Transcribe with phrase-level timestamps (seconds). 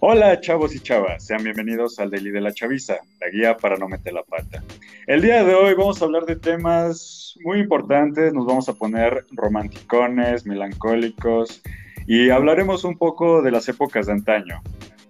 [0.00, 3.88] Hola chavos y chavas, sean bienvenidos al Daily de la Chaviza, la guía para no
[3.88, 4.62] meter la pata.
[5.08, 9.26] El día de hoy vamos a hablar de temas muy importantes, nos vamos a poner
[9.32, 11.62] romanticones, melancólicos
[12.06, 14.62] y hablaremos un poco de las épocas de antaño.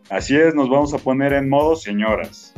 [0.09, 2.55] Así es, nos vamos a poner en modo señoras.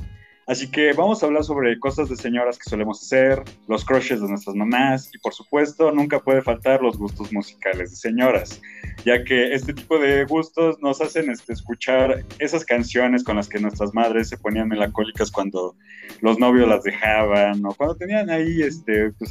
[0.51, 4.29] Así que vamos a hablar sobre cosas de señoras que solemos hacer, los crushes de
[4.29, 8.61] nuestras mamás y por supuesto nunca puede faltar los gustos musicales de señoras,
[9.05, 13.61] ya que este tipo de gustos nos hacen este, escuchar esas canciones con las que
[13.61, 15.77] nuestras madres se ponían melancólicas cuando
[16.21, 19.31] los novios las dejaban o cuando tenían ahí este, pues,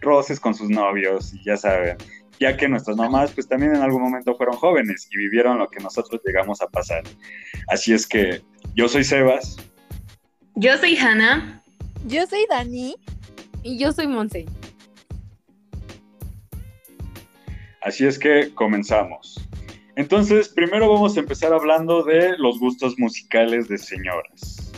[0.00, 1.98] roces con sus novios y ya saben
[2.40, 5.80] ya que nuestras mamás pues también en algún momento fueron jóvenes y vivieron lo que
[5.80, 7.02] nosotros llegamos a pasar.
[7.66, 8.40] Así es que
[8.74, 9.56] yo soy Sebas,
[10.58, 11.62] yo soy Hannah.
[12.06, 12.96] Yo soy Dani.
[13.62, 14.46] Y yo soy Monse.
[17.82, 19.40] Así es que comenzamos.
[19.96, 24.72] Entonces, primero vamos a empezar hablando de los gustos musicales de señoras.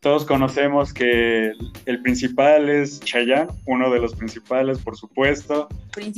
[0.00, 1.52] Todos conocemos que
[1.86, 5.68] el principal es Chayanne, uno de los principales, por supuesto.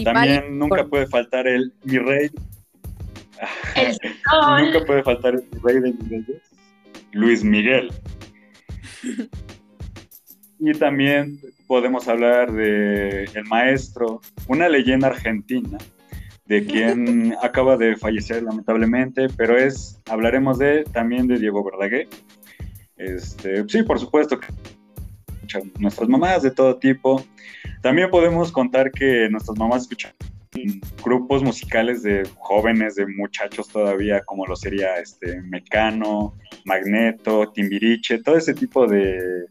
[0.04, 2.30] También nunca puede faltar el mi rey.
[4.60, 6.26] nunca puede faltar el mi rey de mi
[7.12, 7.90] Luis Miguel.
[10.58, 15.78] Y también podemos hablar de el maestro, una leyenda argentina,
[16.46, 22.08] de quien acaba de fallecer lamentablemente, pero es, hablaremos de también de Diego Verdaguer.
[22.96, 24.40] Este, sí, por supuesto,
[25.78, 27.24] nuestras mamás de todo tipo.
[27.82, 30.12] También podemos contar que nuestras mamás escuchan
[31.04, 38.36] grupos musicales de jóvenes, de muchachos todavía, como lo sería este Mecano, Magneto, Timbiriche, todo
[38.36, 39.46] ese tipo de,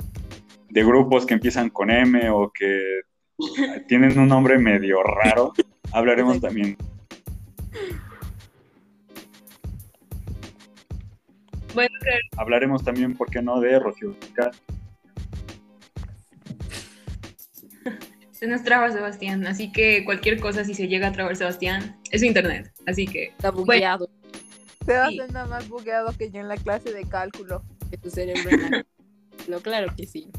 [0.69, 3.01] de grupos que empiezan con M o que
[3.87, 5.53] tienen un nombre medio raro.
[5.91, 6.77] Hablaremos también.
[11.73, 11.93] Bueno,
[12.37, 14.15] Hablaremos también, ¿por qué no?, de Rocío
[18.37, 22.21] Se nos traba Sebastián, así que cualquier cosa si se llega a trabar Sebastián es
[22.21, 23.29] su internet, así que...
[23.29, 24.07] Está bugueado.
[24.85, 27.63] Sebastián está más bugueado que yo en la clase de cálculo.
[27.89, 28.51] Que tu cerebro
[29.47, 30.29] Lo claro que sí.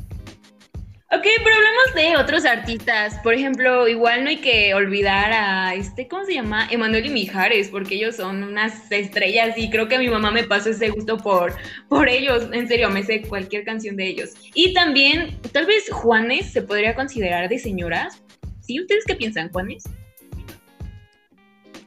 [1.11, 3.19] Ok, pero hablemos de otros artistas.
[3.23, 6.69] Por ejemplo, igual no hay que olvidar a este, ¿cómo se llama?
[6.71, 10.45] Emanuel y Mijares, porque ellos son unas estrellas y creo que a mi mamá me
[10.45, 11.57] pasó ese gusto por,
[11.89, 12.51] por ellos.
[12.53, 14.35] En serio, me sé cualquier canción de ellos.
[14.53, 18.23] Y también, tal vez Juanes se podría considerar de señoras.
[18.61, 18.79] ¿Sí?
[18.79, 19.85] ¿Ustedes qué piensan, Juanes?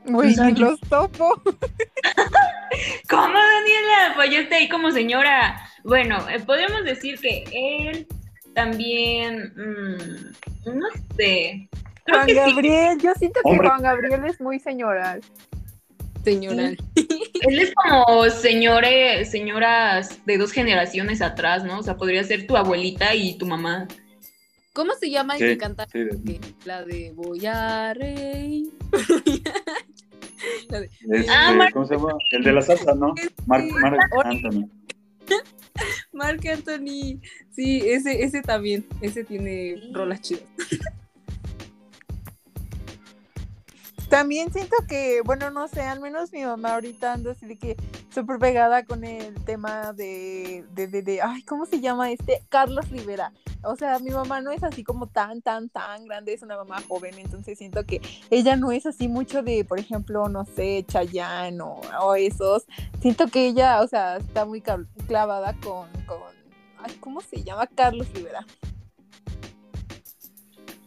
[0.05, 1.39] Uy, los topo.
[3.07, 4.13] ¿Cómo, Daniela?
[4.15, 5.63] Pues yo estoy ahí como señora.
[5.83, 8.07] Bueno, eh, podríamos decir que él
[8.53, 11.69] también, mmm, no sé.
[12.07, 15.21] Juan Gabriel, yo siento que Juan Gabriel es muy señoral.
[16.23, 16.77] Señoral.
[16.95, 21.79] Él es como señores, señoras de dos generaciones atrás, ¿no?
[21.79, 23.87] O sea, podría ser tu abuelita y tu mamá.
[24.73, 25.87] ¿Cómo se llama el que canta?
[26.65, 28.69] La de Voy a rey.
[31.29, 32.13] ah, ¿Cómo se llama?
[32.31, 33.13] El de la salsa, ¿no?
[33.47, 34.69] Marc, Marc Anthony.
[36.21, 37.19] Marc Anthony.
[37.51, 38.85] Sí, ese, ese también.
[39.01, 40.43] Ese tiene rolas chidas.
[44.09, 47.77] También siento que, bueno, no sé, al menos mi mamá ahorita anda así de que
[48.13, 52.43] súper pegada con el tema de, de, de, de, ay, ¿cómo se llama este?
[52.49, 53.31] Carlos Rivera.
[53.63, 56.81] O sea, mi mamá no es así como tan, tan, tan grande, es una mamá
[56.87, 61.61] joven, entonces siento que ella no es así mucho de, por ejemplo, no sé, Chayanne
[61.61, 62.65] o, esos.
[63.01, 64.61] Siento que ella, o sea, está muy
[65.07, 66.19] clavada con, con,
[66.79, 67.67] ay, ¿cómo se llama?
[67.67, 68.45] Carlos Rivera.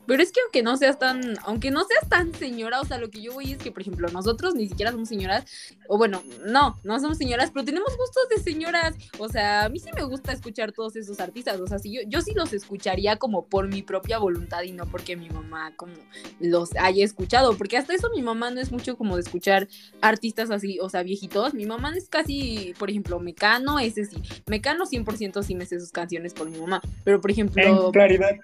[0.06, 3.10] Pero es que aunque no seas tan, aunque no seas tan señora, o sea, lo
[3.10, 5.44] que yo voy es que, por ejemplo, nosotros ni siquiera somos señoras,
[5.88, 8.94] o bueno, no, no somos señoras, pero tenemos gustos de señoras.
[9.18, 11.60] O sea, a mí sí me gusta escuchar todos esos artistas.
[11.60, 14.86] O sea, si yo, yo sí los escucharía como por mi propia voluntad y no
[14.86, 15.94] porque mi mamá como
[16.40, 17.56] los haya escuchado.
[17.56, 19.68] Porque hasta eso mi mamá no es mucho como de escuchar
[20.00, 21.54] artistas así, o sea, viejitos.
[21.54, 24.16] Mi mamá es casi, por ejemplo, Mecano, ese sí.
[24.46, 26.80] Mecano 100% sí me sé sus canciones por mi mamá.
[27.04, 28.36] Pero, por ejemplo, claridad.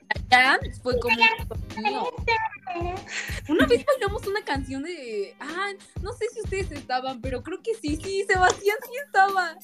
[0.82, 1.16] fue como
[3.49, 5.35] una vez bailamos una canción de.
[5.41, 9.56] Ah, no sé si ustedes estaban, pero creo que sí, sí, Sebastián sí estaba.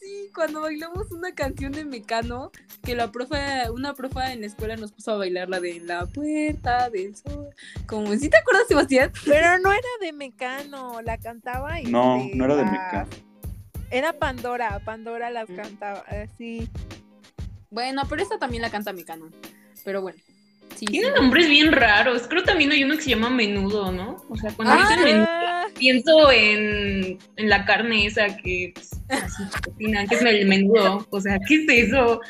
[0.00, 2.50] Sí, cuando bailamos una canción de Mecano,
[2.82, 6.06] que la profe, una profa en la escuela nos puso a bailar la de La
[6.06, 7.50] Puerta del Sol.
[7.86, 9.12] Como, ¿sí te acuerdas, Sebastián?
[9.24, 11.84] Pero no era de Mecano, la cantaba y.
[11.84, 13.10] No, no era de Mecano.
[13.90, 16.04] Era Pandora, Pandora las cantaba,
[16.38, 16.68] sí.
[17.70, 19.30] Bueno, pero esta también la canta Mecano.
[19.84, 20.18] Pero bueno.
[20.82, 21.20] Sí, Tienen sí.
[21.20, 22.22] nombres bien raros.
[22.26, 24.16] Creo también hay uno que se llama menudo, ¿no?
[24.28, 25.28] O sea, cuando dicen menudo,
[25.62, 29.44] Ah, pienso en, en la carne esa que pues, así
[30.08, 31.06] que es el menudo.
[31.10, 32.20] O sea, ¿qué es eso?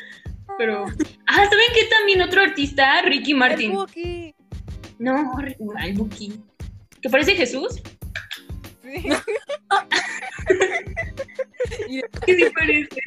[0.59, 0.85] Pero.
[1.29, 3.01] Ah, ¿saben qué también otro artista?
[3.07, 3.73] Ricky el Martin.
[3.73, 4.35] Buki.
[4.99, 5.33] No,
[5.79, 6.39] al Buki.
[7.01, 7.81] ¿Que parece Jesús?
[8.83, 9.09] Sí.
[12.27, 13.01] ¿Qué sí parece?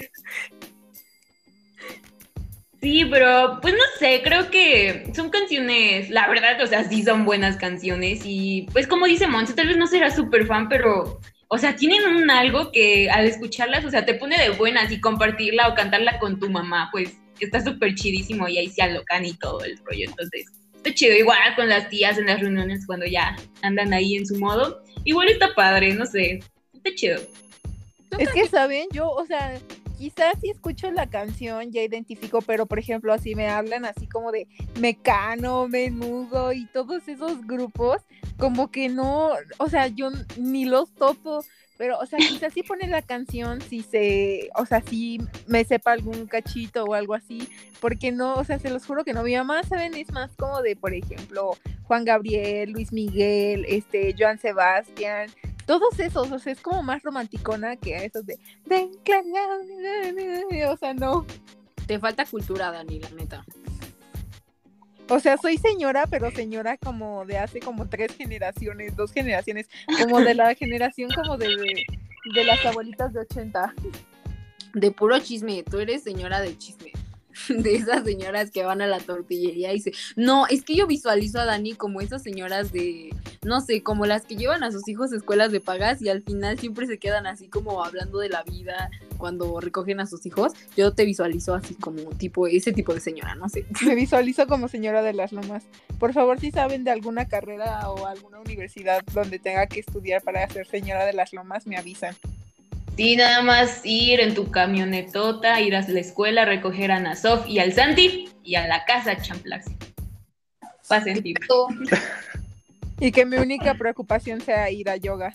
[2.86, 7.26] Sí, pero pues no sé, creo que son canciones, la verdad, o sea, sí son
[7.26, 11.58] buenas canciones y pues como dice Monse, tal vez no será súper fan, pero, o
[11.58, 15.70] sea, tienen un algo que al escucharlas, o sea, te pone de buenas y compartirla
[15.70, 19.64] o cantarla con tu mamá, pues está súper chidísimo y ahí se alocan y todo
[19.64, 20.46] el rollo, entonces
[20.76, 24.38] está chido, igual con las tías en las reuniones cuando ya andan ahí en su
[24.38, 26.40] modo, igual está padre, no sé,
[26.72, 27.20] está chido.
[28.20, 28.86] Es que, ¿saben?
[28.92, 29.60] Yo, o sea,
[29.98, 34.32] quizás si escucho la canción ya identifico, pero por ejemplo, así me hablan así como
[34.32, 34.48] de
[34.80, 38.02] Mecano, Menudo y todos esos grupos,
[38.38, 41.44] como que no, o sea, yo ni los topo,
[41.78, 45.92] pero, o sea, quizás si ponen la canción, si se, o sea, si me sepa
[45.92, 47.50] algún cachito o algo así,
[47.82, 49.94] porque no, o sea, se los juro que no, mi mamá, ¿saben?
[49.96, 55.30] Es más como de, por ejemplo, Juan Gabriel, Luis Miguel, este, Joan Sebastián,
[55.66, 60.94] todos esos, o sea, es como más romanticona que esos de, ven, Clara, o sea,
[60.94, 61.26] no.
[61.88, 63.46] Te falta cultura, Dani, la neta.
[65.08, 69.70] O sea, soy señora, pero señora como de hace como tres generaciones, dos generaciones,
[70.02, 71.86] como de la generación como de, de,
[72.34, 73.74] de las abuelitas de 80.
[74.74, 76.92] De puro chisme, tú eres señora del chisme.
[77.50, 79.92] De esas señoras que van a la tortillería y se...
[80.16, 84.26] No, es que yo visualizo a Dani como esas señoras de, no sé, como las
[84.26, 87.28] que llevan a sus hijos a escuelas de pagas y al final siempre se quedan
[87.28, 90.54] así como hablando de la vida cuando recogen a sus hijos.
[90.76, 93.66] Yo te visualizo así como tipo, ese tipo de señora, no sé.
[93.86, 95.66] Me visualizo como señora de las lomas.
[96.00, 100.48] Por favor, si saben de alguna carrera o alguna universidad donde tenga que estudiar para
[100.50, 102.16] ser señora de las lomas, me avisan.
[102.98, 107.60] Sí, nada más ir en tu camionetota, ir a la escuela, recoger a Nasof y
[107.60, 109.66] al Santi y a la casa Champlax.
[110.88, 111.38] Pasen tip.
[113.00, 115.32] Y que mi única preocupación sea ir a yoga.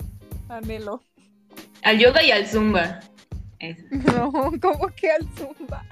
[0.48, 1.02] Anhelo.
[1.82, 3.00] Al yoga y al zumba.
[3.58, 3.82] Eso.
[3.90, 5.84] No, como que al zumba.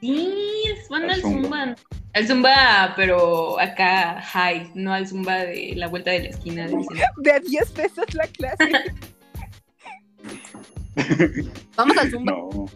[0.00, 1.40] Sí, van Al al zumba.
[1.42, 1.76] zumba.
[2.14, 6.66] Al zumba, pero acá high, no al zumba de la vuelta de la esquina.
[7.18, 8.56] De a 10 pesos la clase.
[11.76, 12.32] Vamos al zumba.
[12.32, 12.66] No.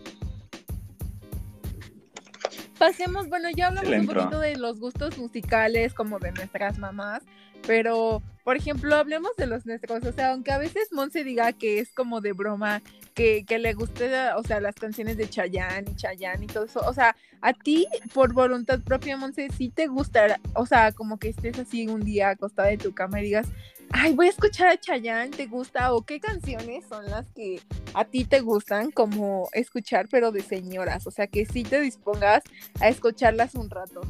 [2.79, 7.25] Pasemos, bueno, ya hablamos un poquito de los gustos musicales como de nuestras mamás,
[7.67, 11.81] pero por ejemplo, hablemos de los nuestros, o sea, aunque a veces Monse diga que
[11.81, 12.81] es como de broma,
[13.13, 16.81] que, que le guste, o sea, las canciones de Chayanne y Chayanne y todo eso,
[16.81, 21.29] o sea, a ti por voluntad propia, Monse, sí te gusta, o sea, como que
[21.29, 23.49] estés así un día acostada en tu cama y digas,
[23.93, 25.93] ay, voy a escuchar a Chayanne, ¿te gusta?
[25.93, 27.61] ¿O qué canciones son las que
[27.95, 31.07] a ti te gustan como escuchar, pero de señoras?
[31.07, 32.43] O sea, que sí te dispongas
[32.81, 34.01] a escucharlas un rato.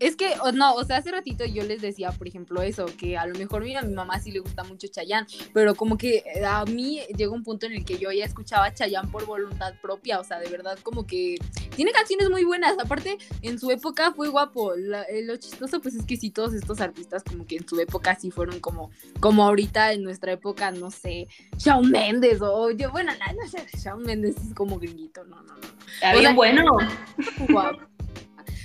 [0.00, 3.16] Es que, o no, o sea, hace ratito yo les decía, por ejemplo, eso, que
[3.18, 6.22] a lo mejor mira, a mi mamá sí le gusta mucho Chayanne, pero como que
[6.34, 9.74] eh, a mí llegó un punto en el que yo ya escuchaba Chayanne por voluntad
[9.82, 11.36] propia, o sea, de verdad como que
[11.74, 15.94] tiene canciones muy buenas, aparte en su época fue guapo, La- eh, lo chistoso pues
[15.96, 18.90] es que sí, todos estos artistas como que en su época sí fueron como,
[19.20, 23.66] como ahorita en nuestra época, no sé, Shawn Mendes o yo, bueno, no, no sé,
[23.76, 25.68] Shawn Mendes es como gringuito, no, no, no.
[25.94, 26.64] Está O bien sea, bueno.
[27.48, 27.80] Guapo.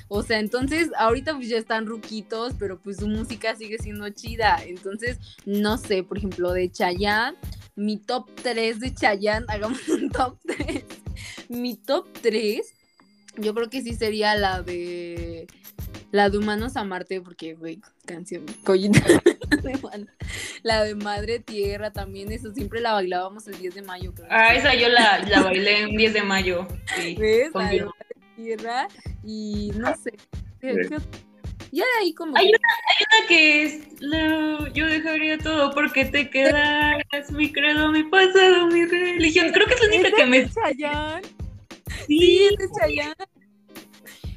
[0.07, 4.59] O sea, entonces ahorita pues ya están ruquitos, pero pues su música sigue siendo chida.
[4.65, 7.37] Entonces, no sé, por ejemplo, de Chayanne,
[7.75, 10.83] mi top 3 de Chayanne, hagamos un top 3.
[11.49, 12.73] Mi top 3,
[13.37, 15.47] yo creo que sí sería la de
[16.13, 19.01] la de Humanos a Marte, porque, güey, canción, collita.
[20.61, 24.27] La de Madre Tierra también, eso siempre la bailábamos el 10 de mayo, creo.
[24.29, 26.67] Ah, esa yo la, la bailé un 10 de mayo.
[26.95, 27.15] Sí.
[27.15, 27.49] ¿Ves?
[27.55, 27.87] La de
[28.35, 28.87] Tierra
[29.23, 30.11] y no sé.
[30.59, 30.89] ¿qué- Sí.
[30.89, 31.09] qué otro?
[31.71, 33.79] Ya de ahí como Hay que- Una que es,
[34.75, 39.51] yo dejaría todo porque te quedas, mi credo, mi pasado, mi religión.
[39.51, 40.49] Creo que es la única ¿Es que me...
[40.49, 41.27] Chayanne?
[42.07, 43.15] Sí, es de Chayanne.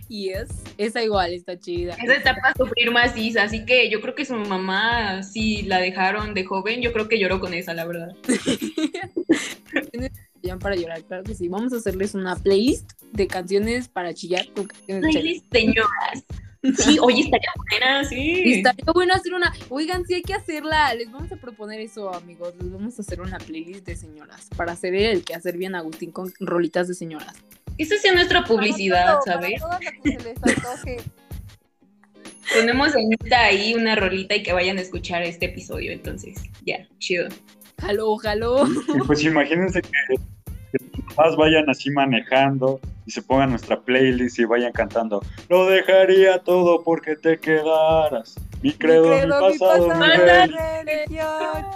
[0.08, 0.48] Y es,
[0.78, 1.94] esa igual está chida.
[2.02, 6.32] Esa está para sufrir maciza, así que yo creo que su mamá, si la dejaron
[6.32, 8.16] de joven, yo creo que lloró con esa, la verdad.
[10.60, 11.48] Para llorar, claro que sí.
[11.48, 15.12] Vamos a hacerles una playlist de canciones para chillar con canciones.
[15.12, 16.24] Playlist, señoras.
[16.78, 18.54] Sí, oye, estaría buena, sí.
[18.54, 19.52] Estaría bueno hacer una.
[19.68, 20.94] Oigan, sí hay que hacerla.
[20.94, 22.54] Les vamos a proponer eso, amigos.
[22.60, 24.48] Les vamos a hacer una playlist de señoras.
[24.56, 27.34] Para hacer el que hacer bien Agustín con rolitas de señoras.
[27.78, 29.60] Esa sea nuestra publicidad, Para todo, ¿sabes?
[29.60, 30.96] para todo lo que se les antoje.
[32.54, 32.92] ponemos
[33.32, 35.92] ahí una rolita y que vayan a escuchar este episodio.
[35.92, 37.28] Entonces, ya, chido.
[37.78, 38.66] Jaló, jaló.
[38.66, 39.90] Y pues imagínense que,
[40.72, 45.22] que tus papás vayan así manejando y se pongan nuestra playlist y vayan cantando.
[45.48, 48.34] Lo dejaría todo porque te quedaras.
[48.62, 50.86] Mi credo, mi, credo, pasado, mi mi religión.
[50.86, 51.66] religión.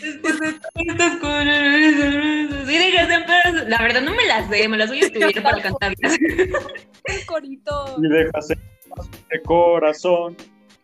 [0.00, 3.68] Después de tantas cosas, sí, dejas en pedazos.
[3.68, 6.16] La verdad no me las sé, me las voy a estudiar para cantarlas.
[7.04, 7.96] El corito.
[7.98, 10.36] Y dejas de corazón.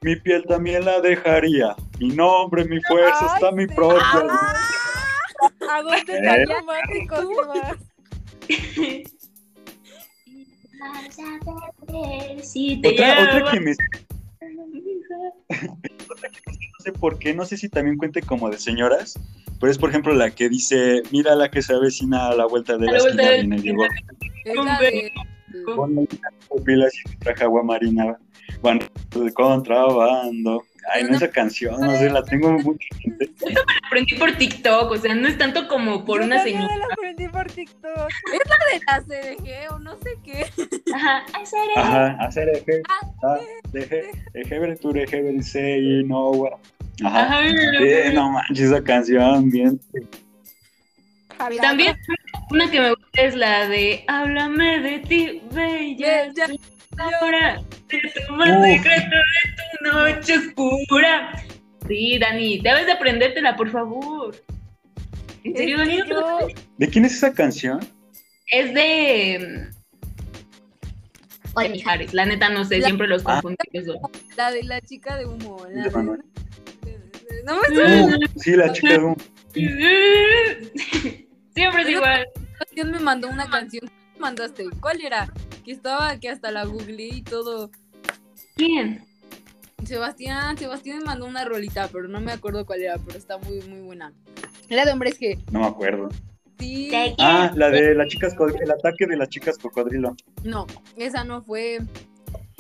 [0.02, 1.75] Mi piel también la dejaría.
[1.99, 3.75] Mi nombre, mi fuerza, Ay, está mi sí.
[3.75, 4.02] propia.
[4.04, 4.56] Ah,
[5.71, 6.23] ¿A dónde Eh.
[6.23, 7.76] tan románticos que vas?
[12.42, 13.73] Si te Otra, otra que me
[15.50, 19.14] no sé por qué, no sé si también cuente como de señoras,
[19.61, 22.76] pero es por ejemplo la que dice, mira la que se avecina a la vuelta
[22.76, 23.85] de A la, la vuelta esquina, viene llegó.
[24.44, 25.12] Es la de.
[25.75, 28.16] Con las pupilas y traje agua marina,
[28.62, 30.64] van de contrabando.
[30.92, 32.88] Ay, no, esa canción, no sé, la tengo mucho.
[33.40, 36.66] la aprendí por TikTok, o sea, no es tanto como por Yo una señora.
[36.66, 38.09] me la aprendí por TikTok.
[38.73, 40.47] de la CDG o no sé qué.
[40.94, 42.82] Ajá, hacer Ajá, hacer eje,
[43.23, 43.38] ah,
[43.73, 44.92] deje, eje, ver tu
[45.42, 46.32] say, no.
[47.04, 47.42] Ajá.
[48.12, 49.80] No manches, esa canción, bien.
[51.61, 51.97] También
[52.52, 56.32] una que me gusta es la de Háblame de ti, bella.
[56.35, 56.47] Ya,
[56.99, 58.64] Ahora, de tu más Uf.
[58.66, 61.32] secreto de tu noche oscura.
[61.88, 64.37] Sí, Dani, debes de aprendértela, por favor.
[65.44, 65.99] ¿En serio, Dani?
[66.78, 67.80] ¿De quién es esa canción?
[68.47, 69.68] Es de.
[71.54, 73.40] mm, De Mijares, la neta no sé, La- siempre los Ah.
[73.42, 73.56] confundí.
[74.37, 75.64] La de la chica de humo.
[75.71, 75.90] La De.
[77.44, 78.02] No me.
[78.04, 79.16] Uh, sí, la chica de un.
[81.54, 82.25] Siempre es igual.
[82.62, 83.88] Sebastián me mandó una canción.
[83.88, 84.66] ¿Qué me mandaste?
[84.81, 85.33] ¿Cuál era?
[85.64, 87.71] Que estaba, que hasta la googleé y todo.
[88.54, 89.04] ¿Quién?
[89.85, 93.61] Sebastián, Sebastián me mandó una rolita, pero no me acuerdo cuál era, pero está muy,
[93.62, 94.12] muy buena.
[94.69, 95.42] Era de hombres G.
[95.50, 96.09] No me acuerdo.
[96.61, 96.88] Sí.
[97.19, 100.14] Ah, la de las chicas, el ataque de las chicas cocodrilo.
[100.45, 100.66] No,
[100.97, 101.81] esa no fue.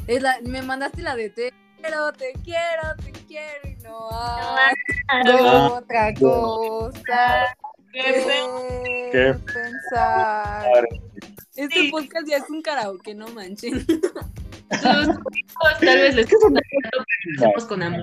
[0.08, 4.74] Es la, me mandaste la de te quiero, te quiero, te quiero y no hay
[5.08, 5.70] Ah.
[5.78, 7.56] Otra cosa
[7.92, 10.88] Qué pensar.
[11.54, 11.90] Este Sí.
[11.90, 13.84] podcast ya es un karaoke, no manchen.
[14.70, 15.08] Hijos
[15.80, 18.02] tal vez les hacemos con amor.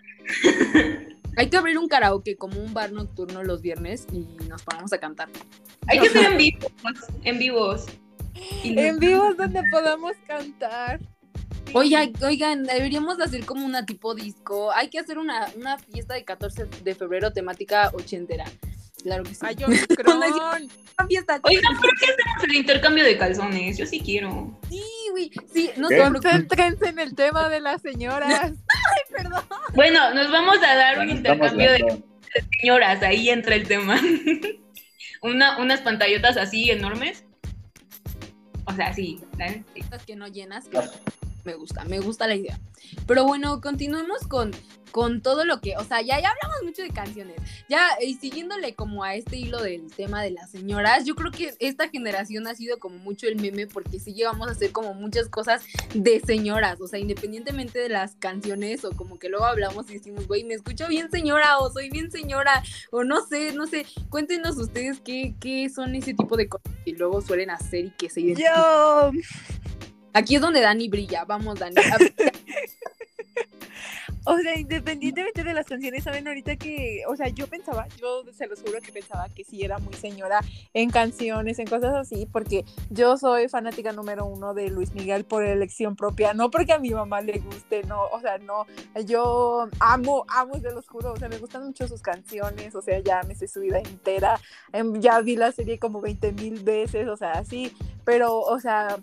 [1.38, 5.00] Hay que abrir un karaoke como un bar nocturno los viernes y nos ponemos a
[5.00, 5.30] cantar.
[5.88, 6.72] Hay que ser en vivos,
[7.24, 7.86] en vivos.
[8.64, 11.00] En vivos donde podamos cantar.
[11.74, 14.72] Oigan, oigan, deberíamos de hacer como una tipo disco.
[14.72, 18.46] Hay que hacer una, una fiesta de 14 de febrero temática ochentera.
[19.04, 19.40] Claro que sí.
[19.42, 20.18] Ay, Omicron.
[21.00, 21.40] Una fiesta.
[21.44, 23.78] Oigan, ¿por qué hacemos el intercambio de calzones?
[23.78, 24.60] Yo sí quiero.
[24.70, 25.32] Sí, güey.
[25.54, 25.88] Sí, no.
[25.88, 28.54] Concéntrense en el tema de las señoras.
[29.16, 29.44] Perdón.
[29.74, 32.04] Bueno, nos vamos a dar un Bueno, intercambio de
[32.60, 34.00] señoras, ahí entra el tema.
[35.22, 37.26] Una, unas pantallotas así enormes.
[38.66, 39.20] O sea, sí.
[39.74, 39.84] Sí.
[39.90, 40.68] Las que no llenas.
[40.68, 40.80] que
[41.44, 42.60] Me gusta, me gusta la idea.
[43.08, 44.52] Pero bueno, continuemos con,
[44.92, 47.36] con todo lo que, o sea, ya, ya hablamos mucho de canciones.
[47.68, 51.54] Ya, y siguiéndole como a este hilo del tema de las señoras, yo creo que
[51.60, 55.30] esta generación ha sido como mucho el meme porque sí llegamos a hacer como muchas
[55.30, 59.94] cosas de señoras, o sea, independientemente de las canciones o como que luego hablamos y
[59.94, 63.86] decimos, güey, me escucho bien señora o soy bien señora o no sé, no sé,
[64.10, 68.10] cuéntenos ustedes qué, qué son ese tipo de cosas que luego suelen hacer y que
[68.10, 68.36] se.
[68.36, 69.12] Yo.
[70.14, 71.26] Aquí es donde Dani brilla.
[71.26, 71.76] Vamos, Dani.
[74.26, 78.46] O sea, independientemente de las canciones, saben ahorita que, o sea, yo pensaba, yo se
[78.46, 80.42] los juro que pensaba que sí era muy señora
[80.74, 85.44] en canciones, en cosas así, porque yo soy fanática número uno de Luis Miguel por
[85.44, 88.68] elección propia, no porque a mi mamá le guste, no, o sea, no,
[89.06, 93.00] yo amo, amo, se los juro, o sea, me gustan mucho sus canciones, o sea,
[93.00, 94.40] ya me sé su vida entera,
[94.74, 97.74] em, ya vi la serie como 20 mil veces, o sea, sí,
[98.06, 98.98] pero, o sea,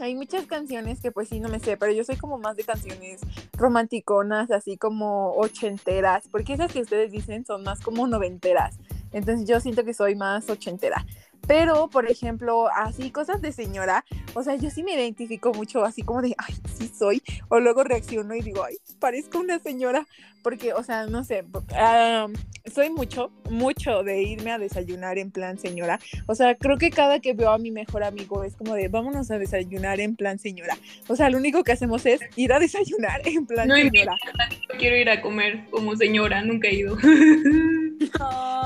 [0.00, 2.64] hay muchas canciones que pues sí no me sé, pero yo soy como más de
[2.64, 3.20] canciones
[3.52, 8.78] romanticonas, así como ochenteras, porque esas que ustedes dicen son más como noventeras.
[9.12, 11.04] Entonces yo siento que soy más ochentera.
[11.46, 14.04] Pero, por ejemplo, así cosas de señora,
[14.34, 17.82] o sea, yo sí me identifico mucho así como de, ay, sí soy, o luego
[17.84, 20.06] reacciono y digo, ay, parezco una señora,
[20.42, 21.44] porque, o sea, no sé,
[21.74, 22.28] ah,
[22.72, 27.20] soy mucho, mucho de irme a desayunar en plan señora, o sea, creo que cada
[27.20, 30.78] que veo a mi mejor amigo es como de, vámonos a desayunar en plan señora,
[31.08, 34.16] o sea, lo único que hacemos es ir a desayunar en plan No señora.
[34.78, 36.96] Quiero ir a comer como señora, nunca he ido.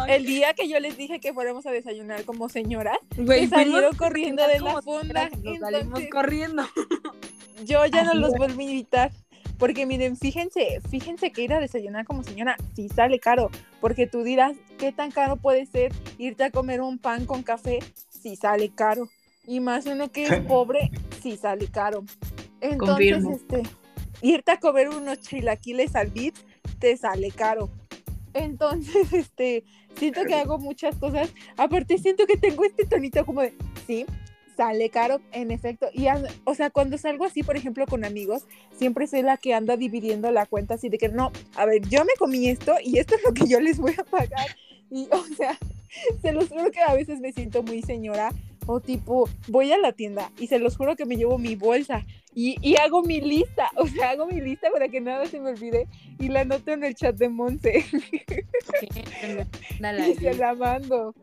[0.09, 3.97] El día que yo les dije que fuéramos a desayunar como señora, güey, me salieron
[3.97, 5.31] corriendo de la fonda.
[5.31, 6.65] señoras Nos salimos corriendo.
[7.65, 8.39] yo ya no Así los es.
[8.39, 9.13] volví a invitar.
[9.59, 14.25] Porque miren, fíjense, fíjense que ir a desayunar como señora sí sale caro, porque tú
[14.25, 17.79] dirás, ¿qué tan caro puede ser irte a comer un pan con café?
[18.11, 19.09] Sí sale caro.
[19.47, 20.91] Y más uno que es pobre,
[21.23, 22.05] sí sale caro.
[22.61, 23.31] Entonces, Confirmo.
[23.31, 23.63] este,
[24.23, 26.37] irte a comer unos chilaquiles al bit
[26.81, 27.71] te sale caro.
[28.35, 29.65] Entonces, este,
[29.97, 31.33] siento que hago muchas cosas.
[31.57, 33.55] Aparte, siento que tengo este tonito como de,
[33.87, 34.05] sí,
[34.57, 35.89] sale caro, en efecto.
[35.93, 36.07] Y,
[36.45, 38.45] o sea, cuando salgo así, por ejemplo, con amigos,
[38.77, 42.05] siempre soy la que anda dividiendo la cuenta así de que, no, a ver, yo
[42.05, 44.57] me comí esto y esto es lo que yo les voy a pagar.
[44.91, 45.59] Y, o sea,
[46.23, 48.33] se los juro que a veces me siento muy señora.
[48.67, 52.05] O tipo, voy a la tienda y se los juro que me llevo mi bolsa
[52.35, 53.71] y, y hago mi lista.
[53.77, 55.87] O sea, hago mi lista para que nada se me olvide
[56.19, 57.85] y la anoto en el chat de Monse.
[60.09, 61.15] Y se la mando.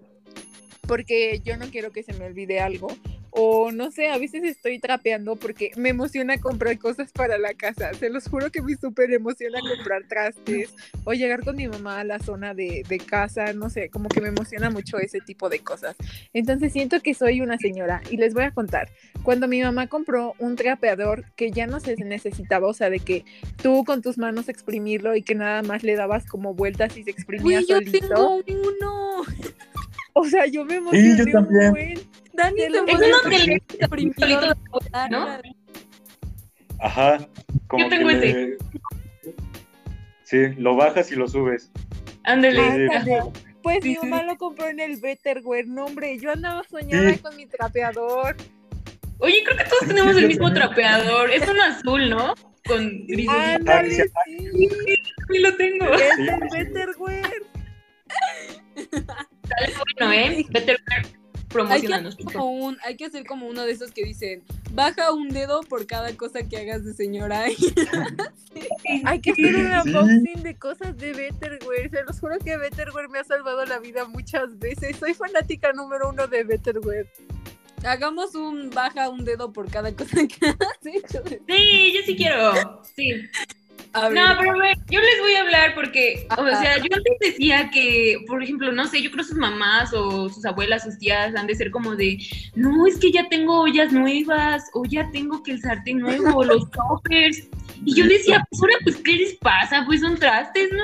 [0.87, 2.87] Porque yo no quiero que se me olvide algo.
[3.31, 7.93] O no sé, a veces estoy trapeando porque me emociona comprar cosas para la casa.
[7.93, 10.73] Se los juro que me súper emociona comprar trastes
[11.05, 13.53] o llegar con mi mamá a la zona de, de casa.
[13.53, 15.95] No sé, como que me emociona mucho ese tipo de cosas.
[16.33, 18.89] Entonces siento que soy una señora y les voy a contar.
[19.23, 23.23] Cuando mi mamá compró un trapeador que ya no se necesitaba, o sea, de que
[23.61, 27.11] tú con tus manos exprimirlo y que nada más le dabas como vueltas y se
[27.11, 27.99] exprimía Uy, yo solito.
[28.01, 29.23] tengo uno.
[30.13, 31.99] O sea, yo me emocioné yo un también.
[32.33, 33.61] Dani Te se lo Es uno que le
[34.93, 35.27] Ah, ¿no?
[36.79, 37.27] Ajá.
[37.67, 38.33] Como Yo tengo que ese.
[38.33, 38.57] le-
[40.23, 41.69] Sí, lo bajas y lo subes.
[42.23, 42.87] Ándale.
[43.03, 43.11] Sí.
[43.63, 45.67] Pues Sí, mi sí, mamá lo compró en el Betterware.
[45.67, 47.19] No, hombre, yo andaba soñada Sí.
[47.19, 48.35] con mi trapeador.
[49.19, 50.67] Oye, creo que todos tenemos Sí, el yo mismo también.
[50.67, 51.29] trapeador.
[51.31, 52.33] Es uno azul, ¿no?
[52.65, 53.29] Con gris.
[53.29, 54.01] Ándale, sí.
[54.25, 54.47] sí.
[55.31, 55.85] Sí, lo tengo.
[55.93, 56.57] Es Sí, del sí.
[56.57, 57.43] Betterware.
[59.57, 60.45] Sale bueno, ¿eh?
[60.49, 60.79] Better
[61.69, 65.11] Hay que, hacer como un, hay que hacer como uno de esos que dicen, baja
[65.11, 67.45] un dedo por cada cosa que hagas de señora.
[69.05, 71.89] Hay que hacer un unboxing de cosas de Betterware.
[71.89, 74.97] Se los juro que Betterware me ha salvado la vida muchas veces.
[74.97, 77.07] Soy fanática número uno de Betterware.
[77.83, 81.23] Hagamos un baja un dedo por cada cosa que has hecho.
[81.47, 82.81] Sí, yo sí quiero.
[82.95, 83.29] Sí.
[83.93, 87.69] No, pero a ver, yo les voy a hablar porque, o sea, yo antes decía
[87.71, 91.47] que, por ejemplo, no sé, yo creo sus mamás o sus abuelas, sus tías han
[91.47, 92.17] de ser como de,
[92.55, 96.43] no, es que ya tengo ollas nuevas, o ya tengo que el sartén nuevo, o
[96.45, 97.49] los toppers.
[97.83, 99.83] Y yo decía, pues ahora, pues, ¿qué les pasa?
[99.85, 100.83] Pues son trastes, ¿no?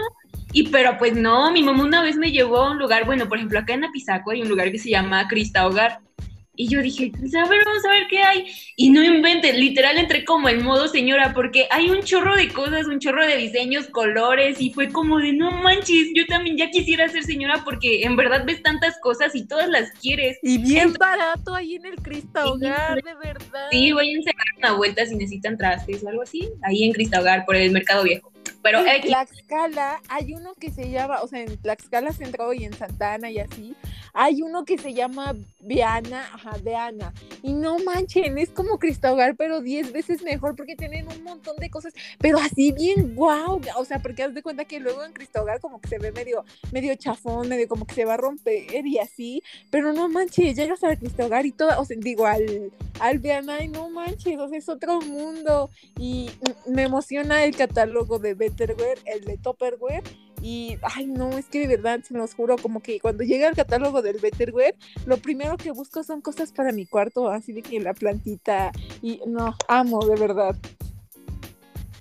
[0.52, 3.38] Y pero pues no, mi mamá una vez me llevó a un lugar, bueno, por
[3.38, 6.00] ejemplo, acá en Apizaco hay un lugar que se llama Crista Hogar.
[6.58, 8.52] Y yo dije, pues a ver, vamos a ver qué hay.
[8.76, 12.88] Y no inventen, literal entré como en modo señora, porque hay un chorro de cosas,
[12.88, 17.08] un chorro de diseños, colores, y fue como de, no manches, yo también ya quisiera
[17.10, 20.40] ser señora porque en verdad ves tantas cosas y todas las quieres.
[20.42, 23.68] Y bien barato ahí en el Crista Hogar, de verdad.
[23.72, 27.22] Sí, váyanse a dar una vuelta si necesitan trastes o algo así, ahí en Crista
[27.22, 28.32] Hogar, por el Mercado Viejo.
[28.64, 32.74] Pero en Tlaxcala hay uno que se llama, o sea, en Tlaxcala Centro y en
[32.74, 33.76] Santana y así,
[34.20, 37.14] hay uno que se llama Viana, ajá, Viana.
[37.44, 41.56] Y no manchen, es como Cristo Hogar, pero 10 veces mejor porque tienen un montón
[41.58, 43.62] de cosas, pero así bien guau.
[43.78, 46.12] O sea, porque haz de cuenta que luego en Cristo Hogar como que se ve
[46.12, 50.56] medio, medio chafón, medio como que se va a romper y así, pero no manches,
[50.56, 54.40] llegas al Cristo Hogar y todo, o sea, digo, al, al Viana y no manches,
[54.40, 55.70] o sea, es otro mundo.
[56.00, 56.32] Y
[56.66, 60.04] me emociona el catálogo de Betterware, el de Topperware.
[60.48, 63.56] Y, ay, no, es que de verdad, se los juro, como que cuando llega el
[63.56, 67.82] catálogo del Betterware, lo primero que busco son cosas para mi cuarto, así de que
[67.82, 68.72] la plantita.
[69.02, 70.56] Y no, amo, de verdad.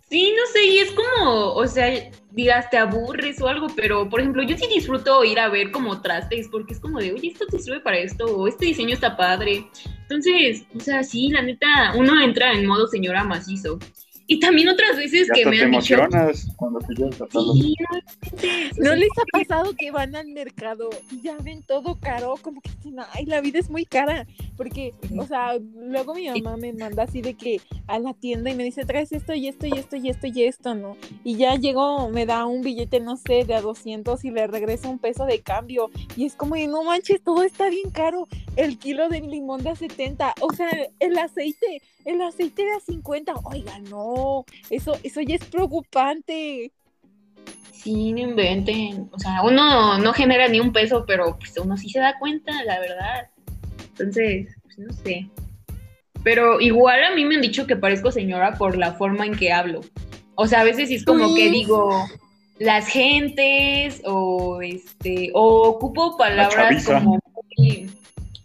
[0.09, 4.21] Sí, no sé, y es como, o sea, digas, te aburres o algo, pero por
[4.21, 7.47] ejemplo, yo sí disfruto ir a ver como trastes, porque es como de, oye, esto
[7.47, 9.67] te sirve para esto, o este diseño está padre.
[10.03, 13.81] Entonces, o sea, sí, la neta, uno entra en modo señora macizo.
[14.29, 17.57] Y también otras veces que me te han dicho, emocionas cuando te llevas a todos.
[17.57, 21.37] sí, no, inventes, o ¿No sea, les ha pasado que van al mercado y ya
[21.39, 22.35] ven todo caro?
[22.43, 24.27] Como que dicen, ay, la vida es muy cara.
[24.57, 28.55] Porque, o sea, luego mi mamá me manda así de que a la tienda y
[28.55, 30.97] me dice, traes esto y esto y esto y esto y esto, ¿no?
[31.23, 34.91] Y ya llego, me da un billete, no sé, de a 200 y le regreso
[34.91, 35.91] un peso de cambio.
[36.17, 38.29] Y es como, no manches, todo está bien caro.
[38.57, 40.35] El kilo de limón de a 70.
[40.41, 43.35] O sea, el aceite, el aceite de a 50.
[43.45, 46.73] Oiga, no, eso, eso ya es preocupante.
[47.73, 49.11] Sí, no inventen.
[49.13, 52.65] O sea, uno no genera ni un peso, pero pues uno sí se da cuenta,
[52.65, 53.29] la verdad.
[53.91, 55.29] Entonces, pues no sé.
[56.23, 59.53] Pero igual a mí me han dicho que parezco señora por la forma en que
[59.53, 59.83] hablo.
[60.35, 62.07] O sea, a veces sí es como que digo
[62.59, 67.19] las gentes o este o ocupo palabras como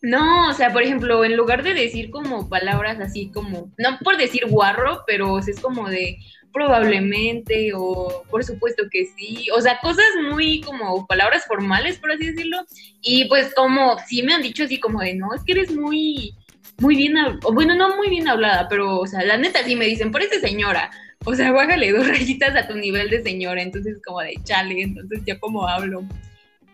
[0.02, 4.18] No, o sea, por ejemplo, en lugar de decir como palabras así como, no por
[4.18, 6.18] decir guarro, pero es como de
[6.52, 12.26] probablemente o por supuesto que sí, o sea, cosas muy como palabras formales, por así
[12.26, 12.58] decirlo,
[13.02, 16.34] y pues como sí me han dicho así como de, no, es que eres muy,
[16.80, 17.14] muy bien,
[17.54, 20.90] bueno, no muy bien hablada, pero, o sea, la neta sí me dicen, por señora,
[21.26, 25.22] o sea, bájale dos rayitas a tu nivel de señora, entonces como de chale, entonces
[25.26, 26.04] yo como hablo.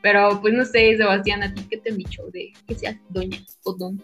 [0.01, 3.37] Pero pues no sé, Sebastián, ¿a ti qué te han dicho de que seas doña
[3.63, 4.01] o don?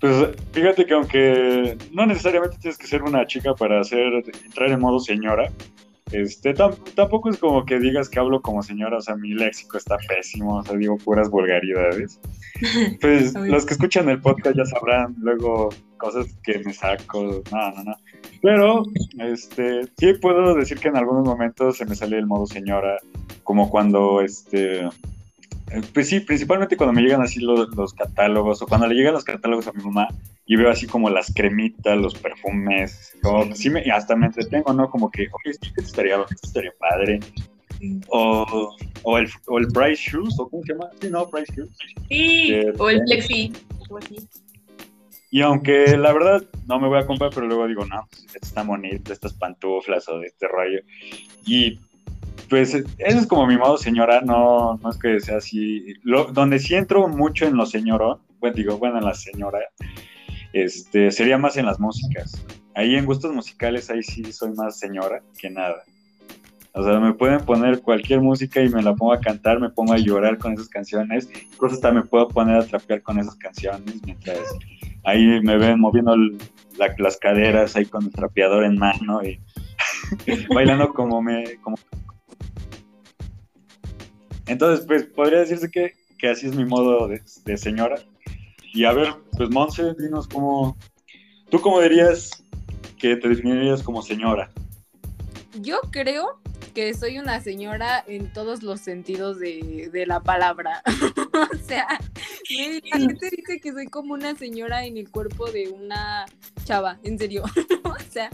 [0.00, 4.78] Pues fíjate que aunque no necesariamente tienes que ser una chica para hacer entrar en
[4.78, 5.50] modo señora,
[6.12, 9.76] este tam- tampoco es como que digas que hablo como señora, o sea, mi léxico
[9.76, 12.20] está pésimo, o sea, digo puras vulgaridades.
[13.00, 17.84] Pues los que escuchan el podcast ya sabrán luego cosas que me saco, no, no,
[17.84, 17.94] no.
[18.42, 18.82] Pero
[19.18, 22.96] este sí puedo decir que en algunos momentos se me sale el modo señora,
[23.48, 24.90] como cuando este eh,
[25.94, 29.24] Pues sí, principalmente cuando me llegan así los, los catálogos o cuando le llegan los
[29.24, 30.06] catálogos a mi mamá
[30.44, 34.74] y veo así como las cremitas, los perfumes, como que sí me, hasta me entretengo,
[34.74, 34.90] ¿no?
[34.90, 37.20] Como que, oye, esto estaría, esto estaría padre.
[38.08, 40.90] O, o, el, o el Price Shoes, o ¿cómo se llama?
[41.00, 41.70] Sí, no, Price Shoes.
[42.08, 43.52] Sí, Que- o el flexi.
[45.30, 48.38] Y aunque la verdad no me voy a comprar, pero luego digo, no, pues esto
[48.42, 50.80] está bonito, estas pantuflas o de este rollo.
[51.46, 51.78] Y
[52.48, 55.94] pues eso es como mi modo señora, no, es que sea así.
[56.02, 59.60] Lo, donde sí entro mucho en lo señorón, bueno, digo, bueno, en la señora,
[60.52, 62.44] este, sería más en las músicas.
[62.74, 65.82] Ahí en gustos musicales, ahí sí soy más señora que nada.
[66.72, 69.94] O sea, me pueden poner cualquier música y me la pongo a cantar, me pongo
[69.94, 74.00] a llorar con esas canciones, incluso hasta me puedo poner a trapear con esas canciones
[74.04, 74.38] mientras
[75.04, 76.14] ahí me ven moviendo
[76.98, 79.40] las caderas ahí con el trapeador en mano y
[80.54, 81.76] bailando como me como
[84.46, 87.96] entonces pues podría decirse que, que así es mi modo de, de señora
[88.72, 90.76] y a ver pues Monse dinos cómo
[91.50, 92.30] tú cómo dirías
[92.98, 94.50] que te definirías como señora
[95.60, 96.40] Yo creo
[96.74, 100.82] que soy una señora en todos los sentidos de, de la palabra.
[101.52, 101.86] o sea,
[102.90, 106.26] la gente dice que soy como una señora en el cuerpo de una
[106.64, 107.44] chava, en serio.
[107.84, 108.30] o sea,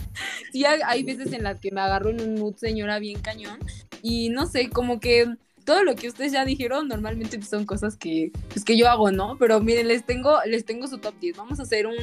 [0.52, 3.58] sí hay, hay veces en las que me agarro en un mood señora bien cañón
[4.02, 5.34] y no sé, como que
[5.64, 9.36] todo lo que ustedes ya dijeron normalmente son cosas que, pues, que yo hago, ¿no?
[9.38, 11.36] Pero miren, les tengo, les tengo su top 10.
[11.36, 11.96] Vamos a hacer un,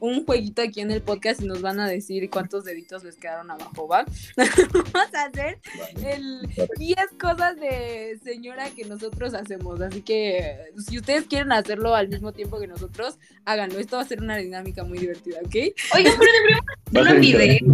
[0.00, 3.50] un jueguito aquí en el podcast y nos van a decir cuántos deditos les quedaron
[3.50, 4.04] abajo, ¿va?
[4.36, 5.60] Vamos a hacer
[6.04, 6.48] el
[6.78, 9.80] 10 cosas de señora que nosotros hacemos.
[9.80, 13.78] Así que si ustedes quieren hacerlo al mismo tiempo que nosotros, háganlo.
[13.78, 15.54] Esto va a ser una dinámica muy divertida, ¿ok?
[15.94, 16.58] Oigan, pero
[16.94, 17.64] Va a hacer ser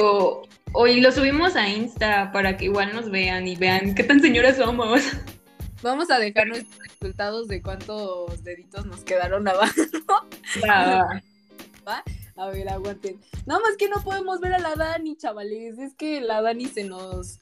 [0.00, 0.42] o,
[0.72, 4.20] o y lo subimos a Insta para que igual nos vean y vean qué tan
[4.20, 5.02] señoras somos.
[5.82, 9.74] Vamos a dejar nuestros resultados de cuántos deditos nos quedaron abajo.
[10.68, 12.02] Va.
[12.36, 13.20] A ver, aguanten.
[13.46, 15.78] Nada más que no podemos ver a la Dani, chavales.
[15.78, 17.40] Es que la Dani se nos.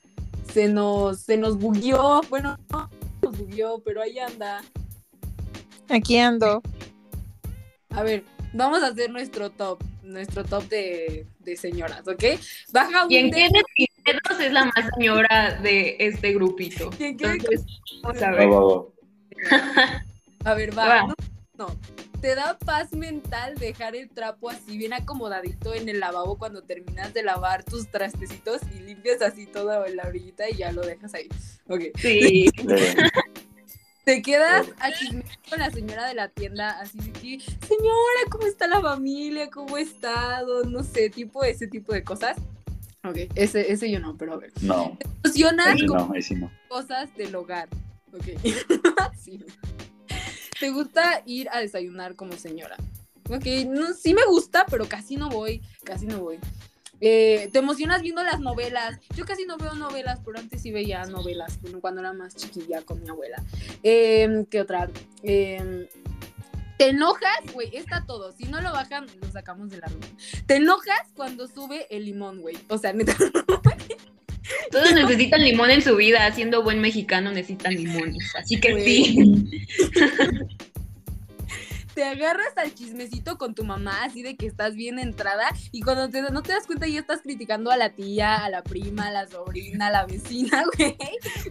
[0.53, 1.21] Se nos.
[1.21, 2.23] Se nos bugueó.
[2.29, 2.91] Bueno, no
[3.23, 4.63] nos bugueó, pero ahí anda.
[5.89, 6.63] Aquí ando.
[7.91, 8.25] A ver,
[8.57, 9.83] vamos a hacer nuestro top.
[10.03, 12.23] Nuestro top de, de señoras, ¿ok?
[12.73, 13.51] Baja un Y en qué dedo.
[13.53, 16.91] de mis dedos es la más señora de este grupito.
[16.99, 17.65] ¿Y en qué- Entonces,
[18.03, 18.49] vamos a ver.
[18.49, 18.85] va, va.
[20.45, 20.87] A ver, va.
[20.87, 21.03] Va.
[21.09, 21.15] No,
[21.67, 21.77] no.
[22.21, 27.13] ¿Te da paz mental dejar el trapo así bien acomodadito en el lavabo cuando terminas
[27.13, 31.29] de lavar tus trastecitos y limpias así toda la orillita y ya lo dejas ahí?
[31.69, 31.83] Ok.
[31.99, 32.47] Sí.
[34.07, 38.47] Te quedas a chismear con la señora de la tienda, así de que, señora, ¿cómo
[38.47, 39.51] está la familia?
[39.51, 40.63] ¿Cómo ha estado?
[40.63, 42.37] No sé, tipo ese tipo de cosas.
[43.03, 44.53] Ok, ese, ese yo no, pero a ver.
[44.61, 46.53] no, Emocionas sí con no, sí no.
[46.69, 47.69] cosas del hogar.
[48.13, 48.27] Ok.
[49.21, 49.45] sí.
[50.61, 52.77] ¿Te gusta ir a desayunar como señora?
[53.29, 56.39] Ok, no, sí me gusta, pero casi no voy, casi no voy.
[57.01, 58.99] Eh, te emocionas viendo las novelas.
[59.15, 62.83] Yo casi no veo novelas, pero antes sí veía novelas bueno, cuando era más chiquilla
[62.83, 63.43] con mi abuela.
[63.83, 64.89] Eh, ¿Qué otra?
[65.23, 65.89] Eh,
[66.79, 68.33] te enojas, güey, está todo.
[68.33, 69.91] Si no lo bajan, lo sacamos de la.
[70.47, 72.57] Te enojas cuando sube el limón, güey.
[72.69, 73.17] O sea, neta.
[74.71, 76.31] Todos necesitan limón en su vida.
[76.33, 78.33] Siendo buen mexicano necesitan limones.
[78.37, 78.85] Así que Güey.
[78.85, 79.67] sí.
[81.97, 86.11] te agarras al chismecito con tu mamá, así de que estás bien entrada, y cuando
[86.11, 89.11] te, no te das cuenta ya estás criticando a la tía, a la prima, a
[89.11, 90.95] la sobrina, a la vecina, güey.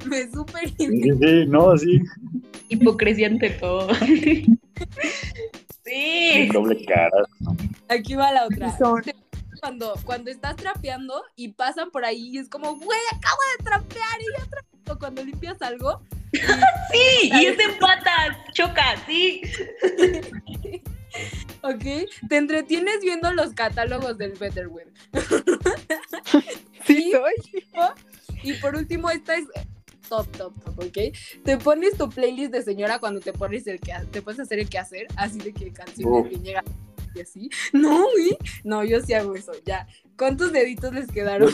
[0.05, 1.99] Me súper Sí, sí, no, sí.
[2.69, 3.89] Hipocresía ante todo.
[5.83, 6.49] Sí.
[6.51, 7.23] Doble cara.
[7.89, 8.75] Aquí va la otra.
[9.61, 14.19] Cuando, cuando estás trapeando y pasan por ahí y es como, güey, acabo de trapear
[14.19, 14.97] y ya trapeó.
[14.97, 16.01] Cuando limpias algo
[16.91, 19.41] Sí, y es patas, choca, sí.
[21.61, 22.09] ¿Ok?
[22.29, 24.91] Te entretienes viendo los catálogos del Better Web.
[26.85, 27.65] Sí, soy.
[28.43, 29.45] Y por último, esta es
[30.07, 30.97] top, top, top, ¿ok?
[31.43, 34.69] Te pones tu playlist de señora cuando te pones el que te puedes hacer el
[34.69, 36.65] que hacer, así de que canciones que llegan
[37.15, 37.49] y así.
[37.73, 38.37] No, güey.
[38.63, 39.87] No, yo sí hago eso, ya.
[40.17, 41.51] ¿Cuántos deditos les quedaron?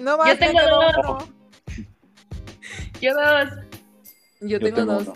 [0.00, 1.24] No más, Yo tengo dos.
[3.00, 3.48] Yo dos.
[4.40, 5.08] Yo Yo tengo tengo dos.
[5.08, 5.14] uno.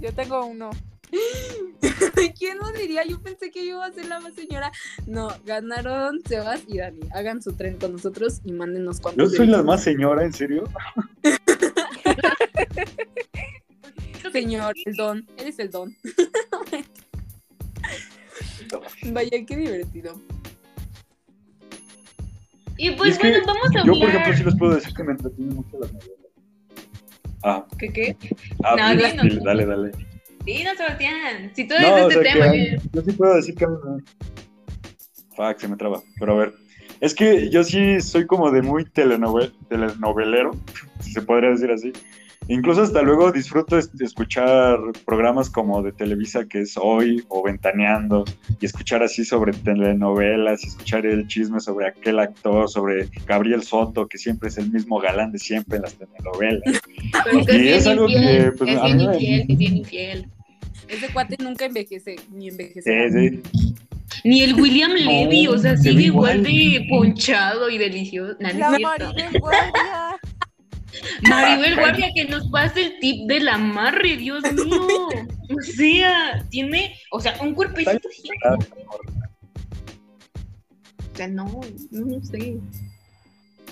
[0.00, 0.70] Yo tengo uno.
[2.38, 3.04] ¿Quién lo diría?
[3.06, 4.70] Yo pensé que yo iba a ser la más señora.
[5.06, 7.00] No, ganaron Sebas y Dani.
[7.14, 10.64] Hagan su tren con nosotros y mándenos Yo cuántos soy la más señora, ¿en serio?
[14.32, 15.26] Señor, el don.
[15.38, 15.96] Eres el don.
[19.12, 20.20] Vaya, qué divertido.
[22.76, 24.36] Y Y pues es bueno, vamos a Yo, por ejemplo, hablar.
[24.36, 26.17] sí les puedo decir que me entretienen mucho las novelas.
[27.48, 28.16] Ah, ¿Qué qué?
[28.62, 29.90] ah No, pues, dale, dale.
[30.44, 31.50] Sí, no, Sebastián.
[31.54, 33.66] Si tú No, o este sea, tema, que yo- sí puedo decir que
[35.36, 36.02] Fuck, se me traba.
[36.18, 36.52] Pero a ver,
[37.00, 40.50] es que yo sí soy como de muy telenovel telenovelero,
[41.00, 41.92] si se podría decir así.
[42.46, 48.24] Incluso hasta luego disfruto escuchar programas como de Televisa que es Hoy o Ventaneando
[48.60, 54.06] y escuchar así sobre telenovelas y escuchar el chisme sobre aquel actor, sobre Gabriel Soto,
[54.08, 56.62] que siempre es el mismo galán de siempre en las telenovelas.
[57.24, 60.26] pero que Y es algo que, pues, es bien me- infiel, es bien infiel.
[60.88, 63.10] Ese cuate nunca envejece, ni envejece.
[63.10, 63.82] Sí, sí.
[64.24, 66.42] Ni el William Levy, o sea, se sigue igual igual.
[66.44, 68.36] de ponchado y delicioso.
[68.40, 68.78] Nah, no La.
[68.78, 69.72] Maribel Guardia.
[71.28, 75.08] Maribel Guardia, que nos pase el tip del amarre, Dios mío.
[75.50, 78.28] O sea, tiene, o sea, un cuerpecito así.
[81.12, 82.58] O sea, no, no, no sé.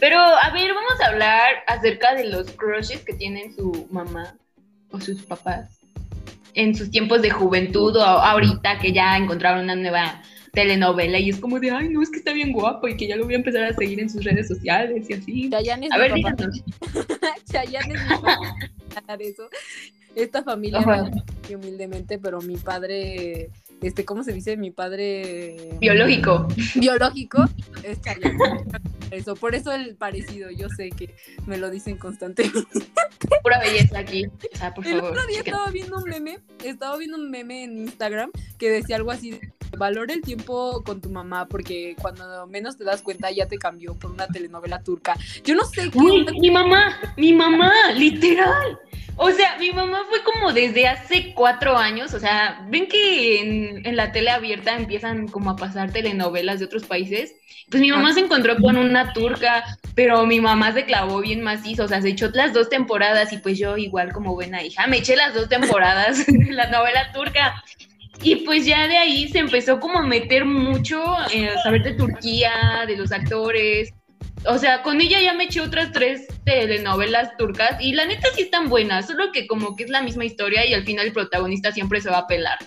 [0.00, 4.36] Pero, a ver, vamos a hablar acerca de los crushes que tienen su mamá
[4.90, 5.76] o sus papás
[6.56, 10.22] en sus tiempos de juventud o ahorita que ya encontraron una nueva
[10.56, 13.14] telenovela y es como de, ay, no, es que está bien guapo y que ya
[13.16, 15.50] lo voy a empezar a seguir en sus redes sociales y así.
[15.50, 16.50] Chayanne es A mi ver, papá.
[17.52, 18.38] Chayanne es mi papá.
[18.96, 19.48] Hablar eso.
[20.16, 23.50] Esta familia muy humildemente, pero mi padre,
[23.82, 24.56] este, ¿cómo se dice?
[24.56, 26.48] Mi padre Biológico.
[26.76, 27.44] biológico
[27.82, 28.38] es Chayanne.
[29.10, 31.14] Eso, por eso el parecido, yo sé que
[31.46, 32.60] me lo dicen constantemente.
[33.42, 34.24] Pura belleza aquí.
[34.26, 35.10] O sea, por El favor.
[35.12, 39.10] otro día estaba viendo un meme, estaba viendo un meme en Instagram que decía algo
[39.10, 39.40] así, de,
[39.76, 43.94] valora el tiempo con tu mamá porque cuando menos te das cuenta ya te cambió
[43.94, 45.16] por una telenovela turca.
[45.44, 48.78] Yo no sé qué Uy, mi mamá, mi mamá, literal.
[49.16, 53.86] O sea, mi mamá fue como desde hace cuatro años, o sea, ven que en,
[53.86, 57.34] en la tele abierta empiezan como a pasar telenovelas de otros países.
[57.70, 59.64] Pues mi mamá se encontró con una turca,
[59.96, 63.38] pero mi mamá se clavó bien macizo, o sea, se echó las dos temporadas y
[63.38, 67.64] pues yo igual como buena hija, me eché las dos temporadas de la novela turca.
[68.22, 72.84] Y pues ya de ahí se empezó como a meter mucho, eh, saber de Turquía,
[72.86, 73.92] de los actores,
[74.48, 78.42] o sea, con ella ya me eché otras tres telenovelas turcas y la neta sí
[78.42, 81.72] están buenas, solo que como que es la misma historia y al final el protagonista
[81.72, 82.58] siempre se va a pelar.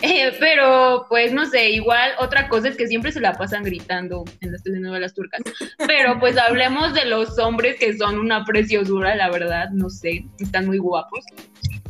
[0.00, 4.24] Eh, pero pues no sé, igual otra cosa es que siempre se la pasan gritando
[4.40, 5.40] en las telenovelas turcas.
[5.86, 10.66] Pero pues hablemos de los hombres que son una preciosura, la verdad, no sé, están
[10.66, 11.24] muy guapos.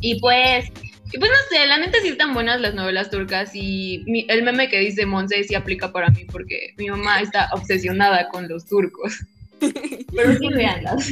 [0.01, 0.71] Y pues,
[1.11, 4.43] y pues no sé, la neta sí están buenas las novelas turcas y mi- el
[4.43, 8.65] meme que dice Monse sí aplica para mí porque mi mamá está obsesionada con los
[8.65, 9.25] turcos.
[9.59, 11.11] Pero sí veanlas.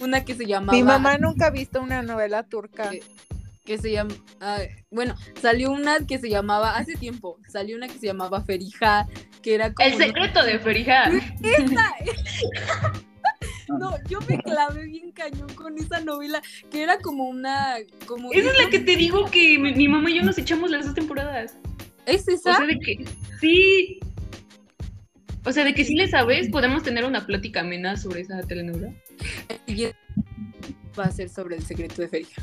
[0.00, 2.90] una que se llamaba Mi mamá nunca ha visto una novela turca.
[2.90, 3.02] que,
[3.64, 4.14] que se llama
[4.90, 9.08] bueno, salió una que se llamaba hace tiempo, salió una que se llamaba Ferija,
[9.42, 11.10] que era como El secreto de Ferija.
[11.42, 11.94] ¡Esa!
[13.68, 17.76] No, yo me clavé bien cañón con esa novela, que era como una
[18.06, 20.70] como Esa es la que te digo que mi, mi mamá y yo nos echamos
[20.70, 21.56] las dos temporadas.
[22.06, 22.56] ¿Es O esa?
[22.56, 23.04] sea, de que
[23.40, 23.98] sí.
[25.44, 28.92] O sea, de que sí le sabes, podemos tener una plática amena sobre esa telenovela.
[30.98, 32.42] Va a ser sobre el secreto de Ferija.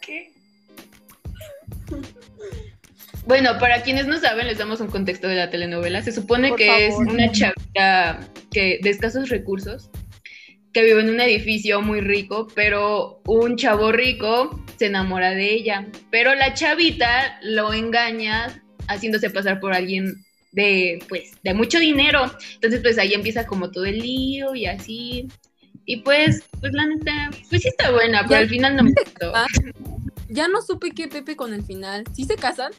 [0.00, 0.32] ¿Qué?
[3.26, 6.02] Bueno, para quienes no saben, les damos un contexto de la telenovela.
[6.02, 7.06] Se supone Por que favor.
[7.08, 9.88] es una chavita que, de escasos recursos
[10.72, 15.86] que vive en un edificio muy rico, pero un chavo rico se enamora de ella.
[16.10, 20.16] Pero la chavita lo engaña haciéndose pasar por alguien
[20.52, 22.30] de, pues, de mucho dinero.
[22.54, 25.28] Entonces, pues ahí empieza como todo el lío y así.
[25.86, 28.92] Y pues, pues la neta, pues sí está buena, pero Ya- al final no me
[28.92, 29.32] gustó.
[29.34, 29.46] Ah.
[30.28, 32.02] Ya no supe qué Pepe con el final.
[32.14, 32.72] ¿Sí se casan?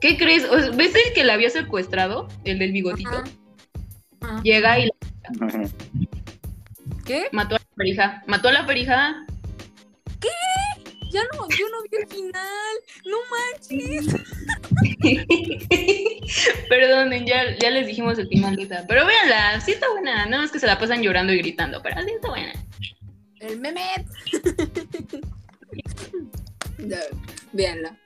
[0.00, 0.44] ¿Qué crees?
[0.44, 2.28] O sea, ¿Ves el que la había secuestrado?
[2.44, 3.10] El del bigotito.
[3.10, 3.24] Ajá.
[4.20, 4.42] Ajá.
[4.42, 4.90] Llega y
[7.04, 7.28] ¿Qué?
[7.32, 8.22] Mató a la perija.
[8.26, 9.26] Mató a la perija.
[11.12, 12.76] Ya no, yo no vi el final.
[13.04, 14.06] No manches.
[16.68, 18.58] Perdonen, ya, ya les dijimos el final.
[18.88, 20.26] Pero véanla, sí está buena.
[20.26, 22.52] Nada más que se la pasan llorando y gritando, pero sí está buena.
[23.40, 24.06] El Mehmet.
[26.78, 27.00] Ya,
[27.52, 27.98] Véanla.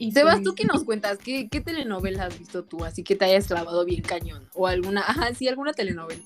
[0.00, 1.18] Y Sebas, pues, ¿tú qué nos cuentas?
[1.18, 2.86] ¿Qué, ¿Qué telenovela has visto tú?
[2.86, 4.48] Así que te hayas clavado bien cañón.
[4.54, 6.22] O alguna, ajá, sí, alguna telenovela.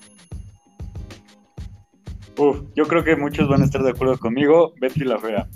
[2.38, 4.74] Uf, yo creo que muchos van a estar de acuerdo conmigo.
[4.80, 5.48] Betty la Fea.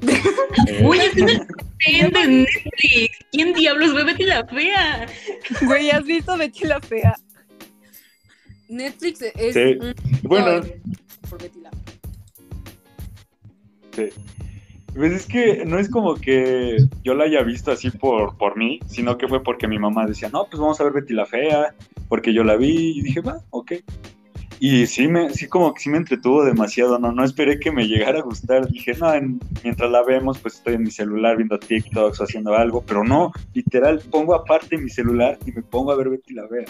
[0.82, 1.46] Uy, es una
[1.86, 3.18] de Netflix.
[3.30, 5.06] ¿Quién diablos ve Betty la fea?
[5.66, 7.14] Güey, ¿has visto Betty la Fea?
[8.70, 9.76] Netflix es Sí.
[9.78, 10.66] un bueno,
[11.28, 11.70] por Betty la
[13.94, 14.08] sí.
[14.94, 18.80] Pues es que no es como que yo la haya visto así por, por mí,
[18.86, 21.74] sino que fue porque mi mamá decía, no, pues vamos a ver Betty la Fea,
[22.08, 23.72] porque yo la vi y dije, va, ok.
[24.62, 27.88] Y sí, me, sí como que sí me entretuvo demasiado, no, no esperé que me
[27.88, 28.66] llegara a gustar.
[28.68, 32.54] Dije, no, en- mientras la vemos, pues estoy en mi celular viendo TikToks o haciendo
[32.54, 36.46] algo, pero no, literal, pongo aparte mi celular y me pongo a ver Betty la
[36.46, 36.66] Fea.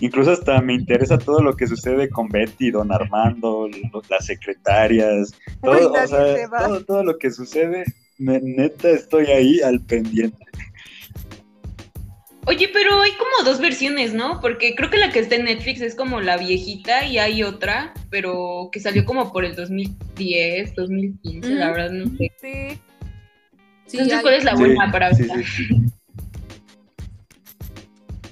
[0.00, 3.68] Incluso hasta me interesa todo lo que sucede con Betty, Don Armando,
[4.08, 5.32] las secretarias,
[5.62, 7.84] todo, o sea, todo, todo lo que sucede,
[8.18, 10.38] me- neta estoy ahí al pendiente.
[12.46, 14.40] Oye, pero hay como dos versiones, ¿no?
[14.40, 17.92] Porque creo que la que está en Netflix es como la viejita y hay otra,
[18.08, 22.32] pero que salió como por el 2010, 2015, la verdad no sé.
[22.40, 22.80] Sí.
[23.86, 25.24] Sí, Entonces, hay- ¿cuál es la buena para sí,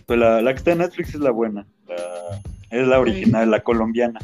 [0.08, 0.14] sí.
[0.14, 2.40] Pues la, la que está en Netflix es la buena, la-
[2.70, 4.18] es la original, la colombiana,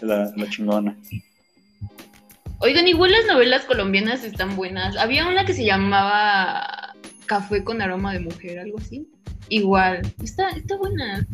[0.00, 0.96] la, la chingona.
[2.60, 4.96] Oigan, igual las novelas colombianas están buenas.
[4.96, 6.94] Había una que se llamaba
[7.26, 9.06] Café con aroma de mujer, algo así.
[9.50, 11.26] Igual, está, está buena.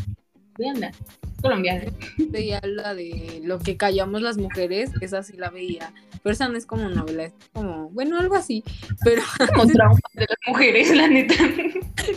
[0.58, 0.90] Veanla.
[1.40, 1.84] Colombiana.
[2.18, 5.92] veía la de lo que callamos las mujeres, esa sí la veía.
[6.22, 8.62] Pero esa no es como novela, es como, bueno, algo así.
[9.04, 9.22] Pero
[9.54, 11.34] Como trauma de las mujeres, la neta.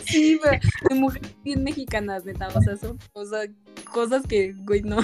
[0.04, 0.58] sí, pero
[0.88, 2.48] de mujeres bien mexicanas, neta.
[2.54, 3.48] O sea, son cosas,
[3.92, 4.98] cosas que, güey, no.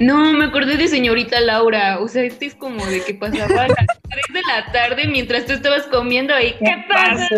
[0.00, 2.00] No, me acordé de señorita Laura.
[2.00, 3.76] O sea, este es como de que pasaba a las
[4.10, 6.54] 3 de la tarde mientras tú estabas comiendo ahí.
[6.58, 7.28] ¿Qué pasa?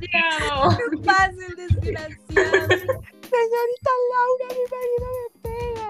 [0.00, 0.78] desgraciado?
[0.90, 3.02] ¿Qué pasa, el desgraciado?
[3.30, 5.88] Señorita Laura, mi marido me pega.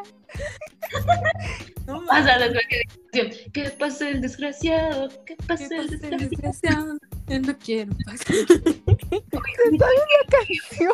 [1.87, 3.27] No Pasa la desgraciación.
[3.53, 5.09] ¿Qué pasa el desgraciado?
[5.25, 6.99] ¿Qué ¿Qué pasa el pasa, el desgraciado?
[7.29, 8.37] Yo no quiero pasar.
[9.73, 9.89] La
[10.31, 10.93] canción.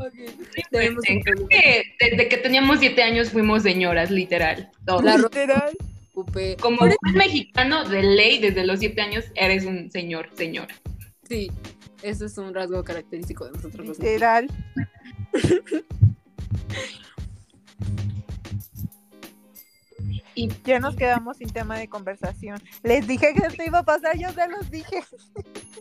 [0.00, 0.14] Ok,
[0.70, 4.70] debemos Creo que desde que teníamos 7 años fuimos señoras, literal.
[4.86, 5.02] todos.
[5.02, 5.76] La Literal.
[6.60, 10.74] Como buen mexicano de ley, desde los 7 años eres un señor, señora.
[11.28, 11.50] Sí,
[12.02, 14.48] eso es un rasgo característico de nosotros Literal.
[20.38, 22.62] Y Ya nos quedamos sin tema de conversación.
[22.84, 25.02] Les dije que esto iba a pasar, yo se los dije.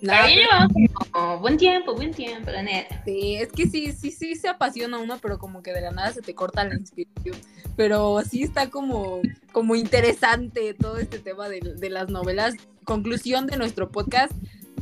[0.01, 0.73] Llevamos
[1.12, 3.03] como buen tiempo, buen tiempo, la neta.
[3.05, 6.12] Sí, es que sí, sí, sí se apasiona uno, pero como que de la nada
[6.12, 7.36] se te corta la inspiración.
[7.75, 12.55] Pero sí está como, como interesante todo este tema de, de las novelas.
[12.83, 14.31] Conclusión de nuestro podcast.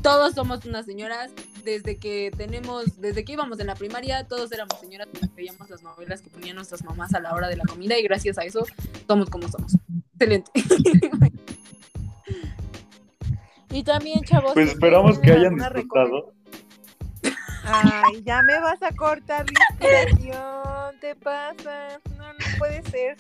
[0.06, 1.32] Todos somos unas señoras.
[1.64, 5.82] Desde que tenemos, desde que íbamos en la primaria, todos éramos señoras porque veíamos las
[5.82, 8.68] novelas que ponían nuestras mamás a la hora de la comida y gracias a eso
[9.08, 9.76] somos como somos.
[10.14, 10.52] Excelente.
[13.72, 14.54] Y también, chavos.
[14.54, 16.34] Pues esperamos que hayan disfrutado.
[17.64, 22.00] Ay, ya me vas a cortar la inspiración, te pasa.
[22.16, 23.18] No, no puede ser.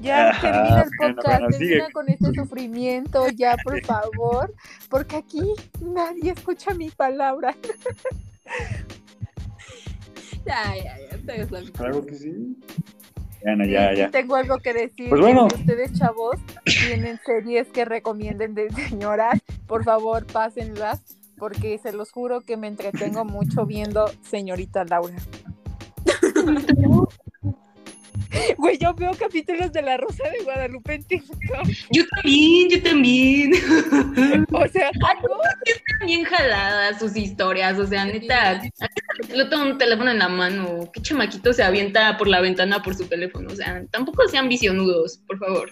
[0.00, 1.68] Ya Ajá, termina el podcast, bueno, sigue.
[1.70, 4.54] termina con este sufrimiento, ya por favor,
[4.88, 5.42] porque aquí
[5.80, 7.56] nadie escucha mi palabra.
[10.46, 11.16] ya, ya, ya.
[11.16, 12.56] ustedes lo- Claro que sí.
[13.42, 14.10] Bueno, ya, y ya.
[14.10, 15.08] Tengo algo que decir.
[15.08, 15.48] Pues bueno.
[15.50, 21.02] si ustedes, chavos, tienen series que recomienden de señoras, por favor, pásenlas,
[21.36, 25.16] porque se los juro que me entretengo mucho viendo Señorita Laura.
[28.56, 31.66] Güey, yo veo capítulos de La Rosa de Guadalupe en TikTok.
[31.90, 33.52] Yo también, yo también.
[34.52, 38.60] O sea, Están bien jaladas sus historias, o sea, neta.
[39.34, 40.90] Lo tengo un teléfono en la mano.
[40.92, 43.48] ¿Qué chamaquito se avienta por la ventana por su teléfono?
[43.52, 45.70] O sea, tampoco sean visionudos, por favor.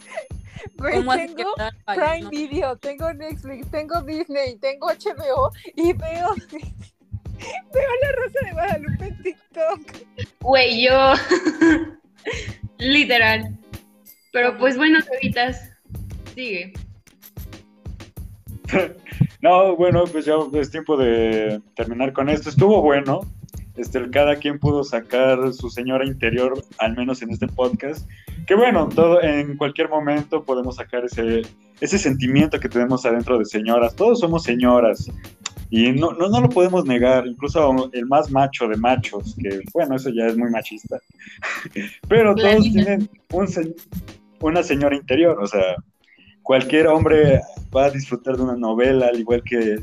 [0.78, 1.54] güey, ¿Cómo hace que tengo
[1.86, 2.30] Prime no?
[2.30, 6.34] Video, tengo Netflix, tengo Disney, tengo HBO y veo,
[7.72, 9.80] veo La Rosa de Guadalupe en TikTok.
[10.40, 11.14] Güey, yo.
[12.78, 13.56] Literal.
[14.32, 15.70] Pero pues bueno, Cevitas,
[16.34, 16.72] sigue.
[19.42, 22.48] No, bueno, pues ya es tiempo de terminar con esto.
[22.48, 23.20] Estuvo bueno.
[23.76, 28.08] Este, cada quien pudo sacar su señora interior, al menos en este podcast.
[28.46, 31.42] Que bueno, todo, en cualquier momento podemos sacar ese,
[31.80, 33.94] ese sentimiento que tenemos adentro de señoras.
[33.94, 35.10] Todos somos señoras.
[35.70, 39.96] Y no, no, no lo podemos negar, incluso el más macho de machos, que bueno,
[39.96, 40.98] eso ya es muy machista.
[42.08, 43.48] Pero todos tienen un,
[44.40, 45.76] una señora interior, o sea,
[46.42, 47.40] cualquier hombre
[47.74, 49.76] va a disfrutar de una novela, al igual que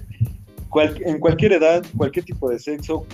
[1.06, 3.06] en cualquier edad, cualquier tipo de sexo,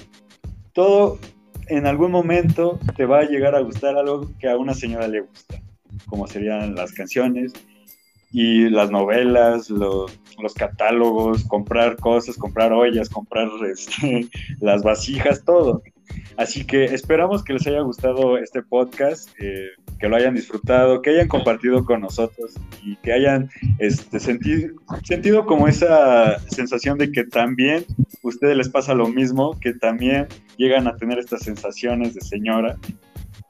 [0.73, 1.19] todo
[1.67, 5.21] en algún momento te va a llegar a gustar algo que a una señora le
[5.21, 5.61] gusta,
[6.07, 7.53] como serían las canciones
[8.31, 10.11] y las novelas, los,
[10.55, 14.27] catálogos, comprar cosas, comprar ollas, comprar este,
[14.59, 15.81] las vasijas, todo.
[16.37, 19.67] Así que esperamos que les haya gustado este podcast, eh,
[19.99, 22.53] que lo hayan disfrutado, que hayan compartido con nosotros
[22.83, 24.73] y que hayan este, sentido,
[25.03, 27.85] sentido como esa sensación de que también
[28.23, 30.27] ustedes les pasa lo mismo, que también
[30.57, 32.77] llegan a tener estas sensaciones de señora.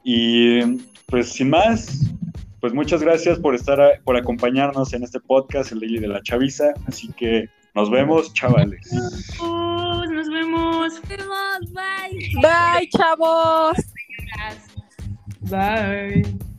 [0.02, 0.60] Y
[1.06, 2.12] pues sin más,
[2.60, 6.72] pues muchas gracias por estar, por acompañarnos en este podcast, el Daily de la Chaviza.
[6.86, 8.92] Así que nos vemos, chavales.
[8.92, 10.90] Nos vemos.
[10.90, 11.72] Nos vemos.
[11.72, 12.30] Bye.
[12.42, 13.76] Bye, chavos.
[15.42, 16.49] Bye.